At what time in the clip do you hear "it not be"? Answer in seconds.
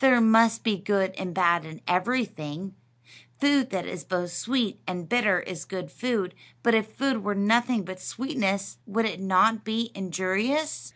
9.06-9.90